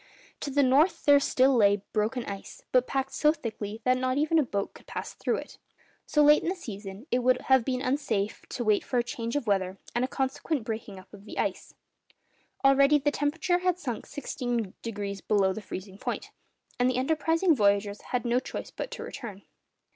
To 0.39 0.49
the 0.49 0.63
north 0.63 1.05
there 1.05 1.19
still 1.19 1.55
lay 1.55 1.83
broken 1.93 2.25
ice, 2.25 2.63
but 2.71 2.87
packed 2.87 3.13
so 3.13 3.31
thickly 3.33 3.81
that 3.83 3.97
not 3.99 4.17
even 4.17 4.39
a 4.39 4.43
boat 4.43 4.73
could 4.73 4.87
pass 4.87 5.13
through 5.13 5.35
it. 5.35 5.59
So 6.07 6.23
late 6.23 6.41
in 6.41 6.49
the 6.49 6.55
season, 6.55 7.05
it 7.11 7.19
would 7.19 7.39
have 7.41 7.63
been 7.63 7.83
unsafe 7.83 8.41
to 8.49 8.63
wait 8.63 8.83
for 8.83 8.97
a 8.97 9.03
change 9.03 9.35
of 9.35 9.45
weather 9.45 9.77
and 9.93 10.03
a 10.03 10.07
consequent 10.07 10.63
breaking 10.63 10.97
up 10.97 11.13
of 11.13 11.25
the 11.25 11.37
ice. 11.37 11.75
Already 12.65 12.97
the 12.97 13.11
temperature 13.11 13.59
had 13.59 13.77
sunk 13.77 14.07
sixteen 14.07 14.73
degrees 14.81 15.21
below 15.21 15.53
the 15.53 15.61
freezing 15.61 15.99
point; 15.99 16.31
and 16.79 16.89
the 16.89 16.97
enterprising 16.97 17.55
voyagers 17.55 18.01
had 18.01 18.25
no 18.25 18.39
choice 18.39 18.71
but 18.71 18.89
to 18.89 19.03
return. 19.03 19.43